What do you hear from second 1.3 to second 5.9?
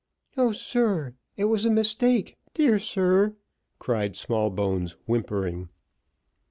it was a mistake dear sir," cried Smallbones, whimpering.